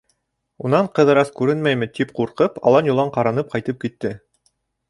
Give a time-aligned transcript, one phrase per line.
[0.67, 4.17] Унан Ҡыҙырас күренмәйме тип ҡурҡып, алан-йолан ҡаранып ҡайтып китте.